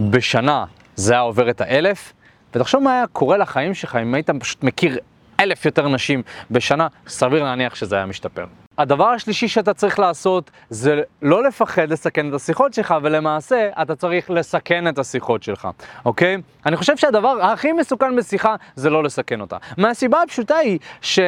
בשנה 0.00 0.64
זה 0.96 1.12
היה 1.12 1.20
עובר 1.20 1.50
את 1.50 1.60
האלף, 1.60 2.12
ותחשוב 2.54 2.82
מה 2.82 2.92
היה 2.92 3.06
קורה 3.06 3.36
לחיים 3.36 3.74
שלך 3.74 3.98
אם 4.02 4.14
היית 4.14 4.30
פשוט 4.30 4.64
מכיר 4.64 4.98
אלף 5.40 5.64
יותר 5.64 5.88
נשים 5.88 6.22
בשנה, 6.50 6.88
סביר 7.06 7.44
להניח 7.44 7.74
שזה 7.74 7.96
היה 7.96 8.06
משתפר. 8.06 8.44
הדבר 8.78 9.08
השלישי 9.08 9.48
שאתה 9.48 9.74
צריך 9.74 9.98
לעשות 9.98 10.50
זה 10.70 11.02
לא 11.22 11.44
לפחד 11.44 11.88
לסכן 11.90 12.28
את 12.28 12.34
השיחות 12.34 12.74
שלך, 12.74 12.94
ולמעשה 13.02 13.68
אתה 13.82 13.94
צריך 13.94 14.30
לסכן 14.30 14.88
את 14.88 14.98
השיחות 14.98 15.42
שלך, 15.42 15.68
אוקיי? 16.04 16.36
אני 16.66 16.76
חושב 16.76 16.96
שהדבר 16.96 17.42
הכי 17.42 17.72
מסוכן 17.72 18.16
בשיחה 18.16 18.54
זה 18.76 18.90
לא 18.90 19.04
לסכן 19.04 19.40
אותה. 19.40 19.56
מהסיבה 19.76 20.22
הפשוטה 20.22 20.56
היא 20.56 20.78
ש... 21.00 21.18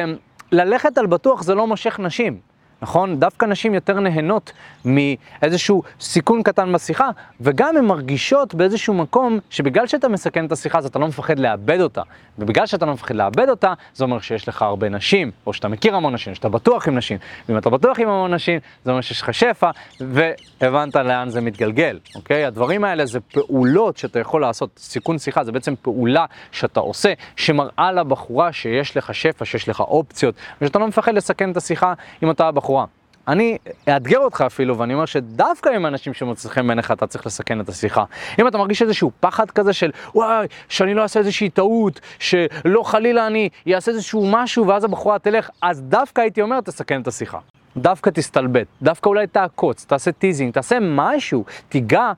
ללכת 0.51 0.97
על 0.97 1.07
בטוח 1.07 1.43
זה 1.43 1.55
לא 1.55 1.67
מושך 1.67 1.99
נשים. 1.99 2.39
נכון? 2.81 3.19
דווקא 3.19 3.45
נשים 3.45 3.73
יותר 3.73 3.99
נהנות 3.99 4.51
מאיזשהו 4.85 5.83
סיכון 5.99 6.43
קטן 6.43 6.73
בשיחה, 6.73 7.09
וגם 7.41 7.77
הן 7.77 7.85
מרגישות 7.85 8.55
באיזשהו 8.55 8.93
מקום 8.93 9.39
שבגלל 9.49 9.87
שאתה 9.87 10.07
מסכן 10.07 10.45
את 10.45 10.51
השיחה 10.51 10.77
אז 10.77 10.85
אתה 10.85 10.99
לא 10.99 11.07
מפחד 11.07 11.39
לאבד 11.39 11.81
אותה. 11.81 12.01
ובגלל 12.39 12.65
שאתה 12.65 12.85
לא 12.85 12.93
מפחד 12.93 13.15
לאבד 13.15 13.49
אותה, 13.49 13.73
זה 13.93 14.03
אומר 14.03 14.19
שיש 14.19 14.47
לך 14.47 14.61
הרבה 14.61 14.89
נשים, 14.89 15.31
או 15.45 15.53
שאתה 15.53 15.67
מכיר 15.67 15.95
המון 15.95 16.13
נשים, 16.13 16.35
שאתה 16.35 16.49
בטוח 16.49 16.87
עם 16.87 16.95
נשים. 16.95 17.17
ואם 17.49 17.57
אתה 17.57 17.69
בטוח 17.69 17.99
עם 17.99 18.09
המון 18.09 18.33
נשים, 18.33 18.59
זה 18.85 18.91
אומר 18.91 19.01
שיש 19.01 19.21
לך 19.21 19.33
שפע, 19.33 19.71
והבנת 19.99 20.95
לאן 20.95 21.29
זה 21.29 21.41
מתגלגל, 21.41 21.99
אוקיי? 22.15 22.45
הדברים 22.45 22.83
האלה 22.83 23.05
זה 23.05 23.19
פעולות 23.19 23.97
שאתה 23.97 24.19
יכול 24.19 24.41
לעשות. 24.41 24.69
סיכון 24.77 25.17
שיחה 25.17 25.43
זה 25.43 25.51
בעצם 25.51 25.73
פעולה 25.81 26.25
שאתה 26.51 26.79
עושה, 26.79 27.13
שמראה 27.35 27.91
לבחורה 27.91 28.53
שיש 28.53 28.97
לך 28.97 29.15
שפע, 29.15 29.45
שיש 29.45 29.69
לך 29.69 29.79
אופציות, 29.79 30.35
ושאתה 30.61 30.79
לא 30.79 30.87
מפחד 30.87 31.13
לסכן 31.13 31.51
את 31.51 31.57
השיחה 31.57 31.93
עם 32.21 32.29
אותה 32.29 32.51
בחורה. 32.69 32.85
אני 33.27 33.57
אאתגר 33.89 34.19
אותך 34.19 34.43
אפילו, 34.47 34.77
ואני 34.77 34.93
אומר 34.93 35.05
שדווקא 35.05 35.69
עם 35.69 35.85
אנשים 35.85 36.13
שמוצאים 36.13 36.53
חן 36.53 36.67
בעיניך 36.67 36.91
אתה 36.91 37.07
צריך 37.07 37.25
לסכן 37.25 37.61
את 37.61 37.69
השיחה. 37.69 38.03
אם 38.39 38.47
אתה 38.47 38.57
מרגיש 38.57 38.81
איזשהו 38.81 39.11
פחד 39.19 39.51
כזה 39.51 39.73
של 39.73 39.91
וואי, 40.15 40.47
שאני 40.69 40.93
לא 40.93 41.01
אעשה 41.01 41.19
איזושהי 41.19 41.49
טעות, 41.49 41.99
שלא 42.19 42.83
חלילה 42.83 43.27
אני 43.27 43.49
אעשה 43.75 43.91
איזשהו 43.91 44.27
משהו 44.31 44.67
ואז 44.67 44.83
הבחורה 44.83 45.19
תלך, 45.19 45.49
אז 45.61 45.81
דווקא 45.81 46.21
הייתי 46.21 46.41
אומר 46.41 46.61
תסכן 46.61 47.01
את 47.01 47.07
השיחה. 47.07 47.39
דווקא 47.77 48.09
תסתלבט, 48.09 48.67
דווקא 48.81 49.09
אולי 49.09 49.27
תעקוץ, 49.27 49.85
תעשה 49.85 50.11
teasing, 50.11 50.53
תעשה 50.53 50.77
משהו, 50.81 51.43
תיגע, 51.69 52.11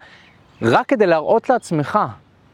רק 0.62 0.86
כדי 0.86 1.08
להראות 1.08 1.50
לעצמך 1.50 2.00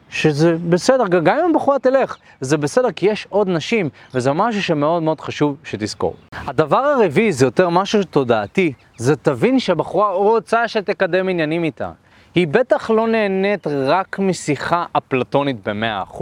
שזה 0.09 0.55
בסדר, 0.69 1.07
גם 1.07 1.37
אם 1.39 1.49
הבחורה 1.55 1.79
תלך, 1.79 2.17
זה 2.41 2.57
בסדר 2.57 2.91
כי 2.91 3.05
יש 3.05 3.27
עוד 3.29 3.49
נשים, 3.49 3.89
וזה 4.13 4.33
משהו 4.33 4.63
שמאוד 4.63 5.03
מאוד 5.03 5.21
חשוב 5.21 5.55
שתזכור. 5.63 6.15
הדבר 6.31 6.77
הרביעי 6.77 7.31
זה 7.31 7.45
יותר 7.45 7.69
משהו 7.69 8.03
תודעתי, 8.03 8.73
זה 8.97 9.15
תבין 9.15 9.59
שהבחורה 9.59 10.11
רוצה 10.11 10.67
שתקדם 10.67 11.29
עניינים 11.29 11.63
איתה. 11.63 11.91
היא 12.37 12.47
בטח 12.47 12.89
לא 12.89 13.07
נהנית 13.07 13.67
רק 13.67 14.19
משיחה 14.19 14.85
אפלטונית 14.97 15.67
ב-100%, 15.67 16.21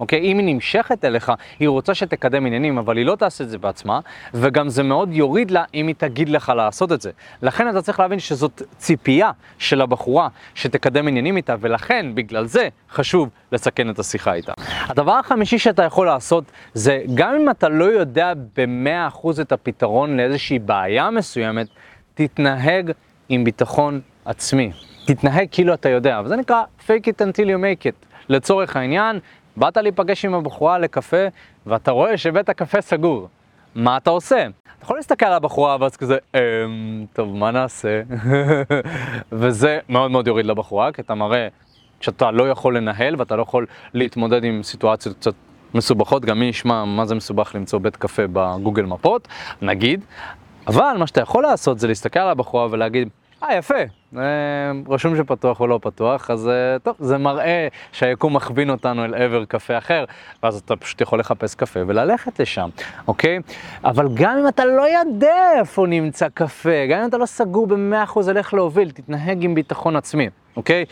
אוקיי? 0.00 0.20
אם 0.20 0.38
היא 0.38 0.54
נמשכת 0.54 1.04
אליך, 1.04 1.32
היא 1.58 1.68
רוצה 1.68 1.94
שתקדם 1.94 2.46
עניינים, 2.46 2.78
אבל 2.78 2.96
היא 2.96 3.06
לא 3.06 3.16
תעשה 3.16 3.44
את 3.44 3.50
זה 3.50 3.58
בעצמה, 3.58 4.00
וגם 4.34 4.68
זה 4.68 4.82
מאוד 4.82 5.08
יוריד 5.12 5.50
לה 5.50 5.64
אם 5.74 5.86
היא 5.86 5.94
תגיד 5.98 6.28
לך 6.28 6.52
לעשות 6.56 6.92
את 6.92 7.00
זה. 7.00 7.10
לכן 7.42 7.70
אתה 7.70 7.82
צריך 7.82 8.00
להבין 8.00 8.18
שזאת 8.18 8.62
ציפייה 8.78 9.30
של 9.58 9.80
הבחורה 9.80 10.28
שתקדם 10.54 11.08
עניינים 11.08 11.36
איתה, 11.36 11.54
ולכן, 11.60 12.14
בגלל 12.14 12.46
זה, 12.46 12.68
חשוב 12.90 13.28
לסכן 13.52 13.90
את 13.90 13.98
השיחה 13.98 14.34
איתה. 14.34 14.52
הדבר 14.88 15.12
החמישי 15.12 15.58
שאתה 15.58 15.82
יכול 15.82 16.06
לעשות, 16.06 16.44
זה 16.74 17.02
גם 17.14 17.34
אם 17.34 17.50
אתה 17.50 17.68
לא 17.68 17.84
יודע 17.84 18.32
ב-100% 18.56 19.40
את 19.40 19.52
הפתרון 19.52 20.16
לאיזושהי 20.16 20.58
בעיה 20.58 21.10
מסוימת, 21.10 21.66
תתנהג 22.14 22.90
עם 23.28 23.44
ביטחון 23.44 24.00
עצמי. 24.24 24.72
תתנהג 25.14 25.46
כאילו 25.50 25.74
אתה 25.74 25.88
יודע, 25.88 26.20
וזה 26.24 26.36
נקרא 26.36 26.62
fake 26.86 27.06
it 27.06 27.20
until 27.20 27.46
you 27.46 27.58
make 27.58 27.84
it. 27.84 28.06
לצורך 28.28 28.76
העניין, 28.76 29.18
באת 29.56 29.76
להיפגש 29.76 30.24
עם 30.24 30.34
הבחורה 30.34 30.78
לקפה, 30.78 31.26
ואתה 31.66 31.90
רואה 31.90 32.16
שבית 32.16 32.48
הקפה 32.48 32.80
סגור. 32.80 33.28
מה 33.74 33.96
אתה 33.96 34.10
עושה? 34.10 34.42
אתה 34.42 34.84
יכול 34.84 34.96
להסתכל 34.96 35.26
על 35.26 35.32
הבחורה 35.32 35.76
ואז 35.80 35.96
כזה, 35.96 36.16
אמ, 36.34 36.40
טוב, 37.12 37.36
מה 37.36 37.50
נעשה? 37.50 38.02
וזה 39.32 39.78
מאוד 39.88 40.10
מאוד 40.10 40.26
יוריד 40.26 40.46
לבחורה, 40.46 40.92
כי 40.92 41.02
אתה 41.02 41.14
מראה 41.14 41.48
שאתה 42.00 42.30
לא 42.30 42.50
יכול 42.50 42.76
לנהל 42.76 43.14
ואתה 43.18 43.36
לא 43.36 43.42
יכול 43.42 43.66
להתמודד 43.94 44.44
עם 44.44 44.62
סיטואציות 44.62 45.16
קצת 45.16 45.34
מסובכות, 45.74 46.24
גם 46.24 46.40
מי 46.40 46.46
ישמע 46.46 46.84
מה 46.84 47.06
זה 47.06 47.14
מסובך 47.14 47.54
למצוא 47.54 47.78
בית 47.78 47.96
קפה 47.96 48.22
בגוגל 48.32 48.82
מפות, 48.84 49.28
נגיד, 49.62 50.04
אבל 50.66 50.96
מה 50.98 51.06
שאתה 51.06 51.20
יכול 51.20 51.42
לעשות 51.42 51.78
זה 51.78 51.88
להסתכל 51.88 52.20
על 52.20 52.28
הבחורה 52.28 52.66
ולהגיד, 52.70 53.08
אה, 53.42 53.54
יפה, 53.56 53.74
אה, 54.16 54.22
רשום 54.88 55.16
שפתוח 55.16 55.60
או 55.60 55.66
לא 55.66 55.78
פתוח, 55.82 56.30
אז 56.30 56.48
אה, 56.48 56.78
טוב, 56.78 56.94
זה 56.98 57.18
מראה 57.18 57.68
שהיקום 57.92 58.36
מכווין 58.36 58.70
אותנו 58.70 59.04
אל 59.04 59.14
עבר 59.14 59.44
קפה 59.44 59.78
אחר, 59.78 60.04
ואז 60.42 60.56
אתה 60.56 60.76
פשוט 60.76 61.00
יכול 61.00 61.20
לחפש 61.20 61.54
קפה 61.54 61.80
וללכת 61.86 62.40
לשם, 62.40 62.68
אוקיי? 63.08 63.38
אבל 63.84 64.08
גם 64.14 64.38
אם 64.38 64.48
אתה 64.48 64.64
לא 64.64 64.98
יודע 64.98 65.50
איפה 65.58 65.86
נמצא 65.86 66.28
קפה, 66.34 66.86
גם 66.90 67.00
אם 67.00 67.08
אתה 67.08 67.18
לא 67.18 67.26
סגור 67.26 67.66
במאה 67.66 68.02
אחוז 68.02 68.28
על 68.28 68.36
איך 68.36 68.54
להוביל, 68.54 68.90
תתנהג 68.90 69.44
עם 69.44 69.54
ביטחון 69.54 69.96
עצמי, 69.96 70.28
אוקיי? 70.56 70.84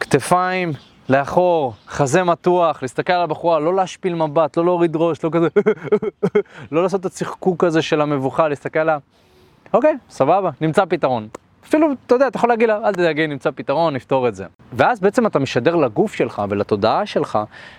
כתפיים 0.00 0.72
לאחור, 1.08 1.72
חזה 1.88 2.24
מתוח, 2.24 2.82
להסתכל 2.82 3.12
על 3.12 3.22
הבחורה, 3.22 3.58
לא 3.58 3.74
להשפיל 3.74 4.14
מבט, 4.14 4.56
לא 4.56 4.64
להוריד 4.64 4.96
ראש, 4.96 5.24
לא 5.24 5.30
כזה, 5.32 5.48
לא 6.72 6.82
לעשות 6.82 7.00
את 7.00 7.06
הצחקוק 7.06 7.64
הזה 7.64 7.82
של 7.82 8.00
המבוכה, 8.00 8.48
להסתכל 8.48 8.78
עליה, 8.78 8.98
אוקיי, 9.72 9.96
סבבה, 10.10 10.50
נמצא 10.60 10.84
פתרון. 10.84 11.28
אפילו, 11.64 11.88
אתה 12.06 12.14
יודע, 12.14 12.28
אתה 12.28 12.36
יכול 12.36 12.48
להגיד 12.48 12.68
לה, 12.68 12.78
אל 12.84 12.92
תדאגי, 12.92 13.26
נמצא 13.26 13.50
פתרון, 13.54 13.94
נפתור 13.94 14.28
את 14.28 14.34
זה. 14.34 14.44
ואז 14.72 15.00
בעצם 15.00 15.26
אתה 15.26 15.38
משדר 15.38 15.74
לגוף 15.76 16.14
שלך 16.14 16.42
ולתודעה 16.48 17.06
שלך 17.06 17.38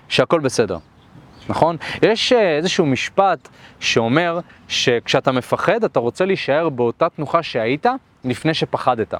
שהכל 0.09 0.39
בסדר, 0.39 0.77
נכון? 1.49 1.77
יש 2.01 2.33
אה, 2.33 2.57
איזשהו 2.57 2.85
משפט 2.85 3.49
שאומר 3.79 4.39
שכשאתה 4.67 5.31
מפחד, 5.31 5.83
אתה 5.83 5.99
רוצה 5.99 6.25
להישאר 6.25 6.69
באותה 6.69 7.09
תנוחה 7.09 7.43
שהיית 7.43 7.85
לפני 8.23 8.53
שפחדת. 8.53 9.13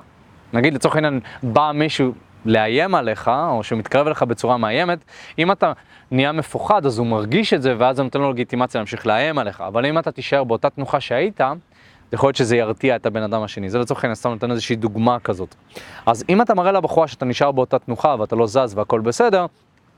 נגיד, 0.53 0.73
לצורך 0.73 0.95
העניין, 0.95 1.19
בא 1.43 1.71
מישהו 1.73 2.13
לאיים 2.45 2.95
עליך, 2.95 3.31
או 3.49 3.63
שהוא 3.63 3.79
מתקרב 3.79 4.07
אליך 4.07 4.23
בצורה 4.23 4.57
מאיימת, 4.57 4.99
אם 5.39 5.51
אתה 5.51 5.73
נהיה 6.11 6.31
מפוחד, 6.31 6.85
אז 6.85 6.99
הוא 6.99 7.07
מרגיש 7.07 7.53
את 7.53 7.61
זה, 7.61 7.75
ואז 7.77 7.95
זה 7.95 8.03
נותן 8.03 8.19
לו 8.19 8.31
לגיטימציה 8.31 8.79
להמשיך 8.79 9.07
לאיים 9.07 9.37
עליך. 9.37 9.61
אבל 9.61 9.85
אם 9.85 9.99
אתה 9.99 10.11
תישאר 10.11 10.43
באותה 10.43 10.69
תנוחה 10.69 10.99
שהיית, 10.99 11.41
יכול 12.13 12.27
להיות 12.27 12.35
שזה 12.35 12.57
ירתיע 12.57 12.95
את 12.95 13.05
הבן 13.05 13.23
אדם 13.23 13.43
השני. 13.43 13.69
זה 13.69 13.79
לצורך 13.79 14.03
העניין, 14.03 14.15
סתם 14.15 14.29
נותן 14.29 14.51
איזושהי 14.51 14.75
דוגמה 14.75 15.19
כזאת. 15.19 15.55
אז 16.05 16.23
אם 16.29 16.41
אתה 16.41 16.53
מראה 16.53 16.71
לבחורה 16.71 17.07
שאתה 17.07 17.25
נשאר 17.25 17.51
באותה 17.51 17.79
תנוחה 17.79 18.15
ואתה 18.19 18.35
לא 18.35 18.47
זז 18.47 18.73
והכל 18.75 19.01
בסדר, 19.01 19.45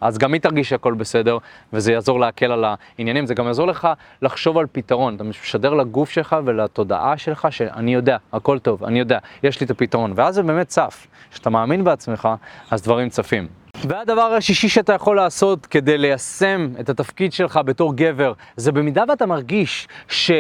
אז 0.01 0.17
גם 0.17 0.33
היא 0.33 0.41
תרגיש 0.41 0.69
שהכל 0.69 0.93
בסדר, 0.93 1.37
וזה 1.73 1.91
יעזור 1.91 2.19
להקל 2.19 2.51
על 2.51 2.65
העניינים, 2.97 3.25
זה 3.25 3.33
גם 3.33 3.47
יעזור 3.47 3.67
לך 3.67 3.87
לחשוב 4.21 4.57
על 4.57 4.65
פתרון. 4.71 5.15
אתה 5.15 5.23
משדר 5.23 5.73
לגוף 5.73 6.09
שלך 6.09 6.35
ולתודעה 6.45 7.17
שלך 7.17 7.47
שאני 7.49 7.93
יודע, 7.93 8.17
הכל 8.33 8.59
טוב, 8.59 8.83
אני 8.83 8.99
יודע, 8.99 9.19
יש 9.43 9.59
לי 9.59 9.65
את 9.65 9.71
הפתרון. 9.71 10.13
ואז 10.15 10.35
זה 10.35 10.43
באמת 10.43 10.67
צף. 10.67 11.07
כשאתה 11.31 11.49
מאמין 11.49 11.83
בעצמך, 11.83 12.29
אז 12.71 12.81
דברים 12.81 13.09
צפים. 13.09 13.47
והדבר 13.87 14.21
השישי 14.21 14.69
שאתה 14.69 14.93
יכול 14.93 15.15
לעשות 15.15 15.65
כדי 15.65 15.97
ליישם 15.97 16.67
את 16.79 16.89
התפקיד 16.89 17.33
שלך 17.33 17.59
בתור 17.65 17.95
גבר, 17.95 18.33
זה 18.55 18.71
במידה 18.71 19.03
ואתה 19.07 19.25
מרגיש 19.25 19.87
ש... 20.07 20.31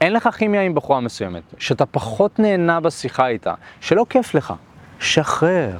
אין 0.00 0.12
לך 0.12 0.28
כימיה 0.38 0.62
עם 0.62 0.74
בחורה 0.74 1.00
מסוימת, 1.00 1.42
שאתה 1.58 1.86
פחות 1.86 2.38
נהנה 2.38 2.80
בשיחה 2.80 3.28
איתה, 3.28 3.54
שלא 3.80 4.06
כיף 4.10 4.34
לך, 4.34 4.54
שחרר. 5.00 5.76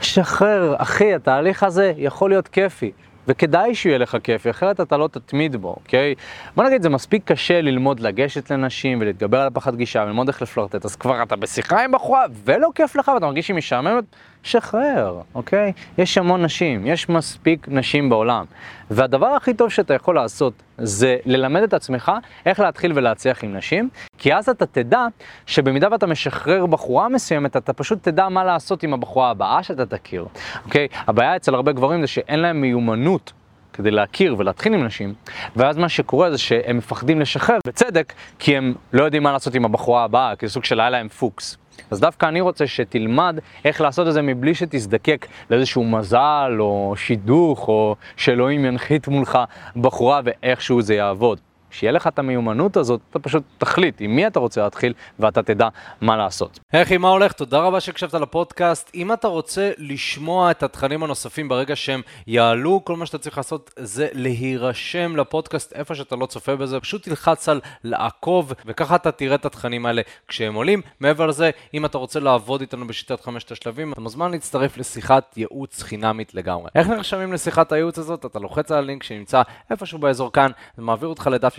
שחרר, 0.00 0.74
אחי, 0.78 1.14
התהליך 1.14 1.62
הזה 1.62 1.92
יכול 1.96 2.30
להיות 2.30 2.48
כיפי, 2.48 2.90
וכדאי 3.28 3.74
שיהיה 3.74 3.98
לך 3.98 4.16
כיפי, 4.22 4.50
אחרת 4.50 4.80
אתה 4.80 4.96
לא 4.96 5.08
תתמיד 5.08 5.56
בו, 5.56 5.68
אוקיי? 5.68 6.14
בוא 6.56 6.64
נגיד, 6.64 6.82
זה 6.82 6.88
מספיק 6.88 7.22
קשה 7.24 7.60
ללמוד 7.60 8.00
לגשת 8.00 8.50
לנשים 8.50 9.00
ולהתגבר 9.00 9.40
על 9.40 9.46
הפחד 9.46 9.76
גישה 9.76 10.02
וללמוד 10.02 10.28
איך 10.28 10.42
לפלרטט, 10.42 10.84
אז 10.84 10.96
כבר 10.96 11.22
אתה 11.22 11.36
בשיחה 11.36 11.84
עם 11.84 11.92
בחורה 11.92 12.24
ולא 12.44 12.68
כיף 12.74 12.96
לך 12.96 13.08
ואתה 13.14 13.26
מרגיש 13.26 13.46
שהיא 13.46 13.56
משעממת, 13.56 14.04
שחרר, 14.42 15.20
אוקיי? 15.34 15.72
יש 15.98 16.18
המון 16.18 16.42
נשים, 16.44 16.86
יש 16.86 17.08
מספיק 17.08 17.66
נשים 17.68 18.08
בעולם. 18.08 18.44
והדבר 18.90 19.26
הכי 19.26 19.54
טוב 19.54 19.68
שאתה 19.68 19.94
יכול 19.94 20.14
לעשות 20.14 20.52
זה 20.78 21.16
ללמד 21.26 21.62
את 21.62 21.74
עצמך 21.74 22.12
איך 22.46 22.60
להתחיל 22.60 22.92
ולהצליח 22.94 23.44
עם 23.44 23.56
נשים, 23.56 23.88
כי 24.18 24.34
אז 24.34 24.48
אתה 24.48 24.66
תדע 24.66 25.06
שבמידה 25.46 25.88
ואתה 25.90 26.06
משחרר 26.06 26.66
בחורה 26.66 27.08
מסוימת, 27.08 27.56
אתה 27.56 27.72
פשוט 27.72 28.02
תדע 28.02 28.28
מה 28.28 28.44
לעשות 28.44 28.82
עם 28.82 28.94
הבחורה 28.94 29.30
הבאה 29.30 29.62
שאתה 29.62 29.86
תכיר, 29.86 30.26
אוקיי? 30.64 30.88
הבעיה 31.06 31.36
אצל 31.36 31.54
הרבה 31.54 31.72
גברים 31.72 32.00
זה 32.00 32.06
שאין 32.06 32.40
להם 32.40 32.60
מיומנות 32.60 33.32
כדי 33.72 33.90
להכיר 33.90 34.34
ולהתחיל 34.38 34.74
עם 34.74 34.84
נשים, 34.84 35.14
ואז 35.56 35.76
מה 35.76 35.88
שקורה 35.88 36.30
זה 36.30 36.38
שהם 36.38 36.76
מפחדים 36.76 37.20
לשחרר, 37.20 37.58
בצדק, 37.66 38.12
כי 38.38 38.56
הם 38.56 38.74
לא 38.92 39.04
יודעים 39.04 39.22
מה 39.22 39.32
לעשות 39.32 39.54
עם 39.54 39.64
הבחורה 39.64 40.04
הבאה, 40.04 40.36
כי 40.36 40.46
זה 40.46 40.52
סוג 40.52 40.64
של 40.64 40.80
היה 40.80 40.90
להם 40.90 41.08
פוקס. 41.08 41.56
אז 41.90 42.00
דווקא 42.00 42.26
אני 42.26 42.40
רוצה 42.40 42.66
שתלמד 42.66 43.38
איך 43.64 43.80
לעשות 43.80 44.08
את 44.08 44.12
זה 44.12 44.22
מבלי 44.22 44.54
שתזדקק 44.54 45.26
לאיזשהו 45.50 45.84
מזל 45.84 46.56
או 46.58 46.94
שידוך 46.96 47.68
או 47.68 47.96
שאלוהים 48.16 48.64
ינחית 48.64 49.08
מולך 49.08 49.38
בחורה 49.76 50.20
ואיכשהו 50.24 50.82
זה 50.82 50.94
יעבוד. 50.94 51.40
כשיהיה 51.70 51.92
לך 51.92 52.06
את 52.06 52.18
המיומנות 52.18 52.76
הזאת, 52.76 53.00
אתה 53.10 53.18
פשוט 53.18 53.42
תחליט 53.58 54.00
עם 54.00 54.16
מי 54.16 54.26
אתה 54.26 54.38
רוצה 54.38 54.62
להתחיל 54.62 54.92
ואתה 55.18 55.42
תדע 55.42 55.68
מה 56.00 56.16
לעשות. 56.16 56.60
היי, 56.72 56.98
מה 56.98 57.08
הולך? 57.08 57.32
תודה 57.32 57.58
רבה 57.58 57.80
שהקשבת 57.80 58.14
לפודקאסט. 58.14 58.90
אם 58.94 59.12
אתה 59.12 59.28
רוצה 59.28 59.70
לשמוע 59.78 60.50
את 60.50 60.62
התכנים 60.62 61.02
הנוספים 61.02 61.48
ברגע 61.48 61.76
שהם 61.76 62.00
יעלו, 62.26 62.80
כל 62.84 62.96
מה 62.96 63.06
שאתה 63.06 63.18
צריך 63.18 63.36
לעשות 63.36 63.70
זה 63.76 64.08
להירשם 64.12 65.16
לפודקאסט 65.16 65.72
איפה 65.72 65.94
שאתה 65.94 66.16
לא 66.16 66.26
צופה 66.26 66.56
בזה, 66.56 66.80
פשוט 66.80 67.02
תלחץ 67.02 67.48
על 67.48 67.60
לעקוב, 67.84 68.52
וככה 68.66 68.96
אתה 68.96 69.12
תראה 69.12 69.34
את 69.34 69.44
התכנים 69.44 69.86
האלה 69.86 70.02
כשהם 70.28 70.54
עולים. 70.54 70.82
מעבר 71.00 71.26
לזה, 71.26 71.50
אם 71.74 71.84
אתה 71.84 71.98
רוצה 71.98 72.20
לעבוד 72.20 72.60
איתנו 72.60 72.86
בשיטת 72.86 73.20
חמשת 73.20 73.52
השלבים, 73.52 73.92
אתה 73.92 74.00
מוזמן 74.00 74.30
להצטרף 74.30 74.76
לשיחת 74.76 75.36
ייעוץ 75.36 75.82
חינמית 75.82 76.34
לגמרי. 76.34 76.70
איך 76.74 76.88
נרשמים 76.88 77.32
לשיחת 77.32 77.72
הייעוץ 77.72 77.98
הזאת? 77.98 78.26
אתה 78.26 78.38
לוחץ 78.38 78.72
על 78.72 78.78
הלינק 78.78 79.02
שנמצא 79.02 79.42
איפשהו 79.70 79.98
באזור 79.98 80.32
כאן, 80.32 80.50
זה 80.76 80.82
מעביר 80.82 81.08
אותך 81.08 81.28
לדף 81.32 81.58